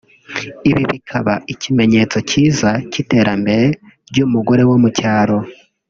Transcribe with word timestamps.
ibi 0.69 0.83
bikaba 0.91 1.33
ikinyetso 1.53 2.17
cyiza 2.29 2.69
cy’iterambere 2.91 3.65
ry’umugore 4.11 4.63
wo 4.69 4.75
mu 4.83 4.89
cyaro 4.97 5.37